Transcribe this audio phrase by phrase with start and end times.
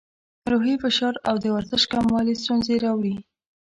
[0.51, 3.15] روحي فشار او د ورزش کموالی ستونزې راوړي.